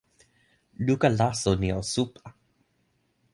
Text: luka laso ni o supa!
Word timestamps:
luka 0.85 1.09
laso 1.19 1.51
ni 1.61 1.69
o 1.77 1.79
supa! 1.93 2.25